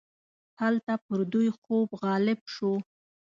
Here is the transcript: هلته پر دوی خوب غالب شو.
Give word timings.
هلته 0.61 0.93
پر 1.05 1.19
دوی 1.33 1.49
خوب 1.61 1.87
غالب 2.03 2.39
شو. 2.53 2.71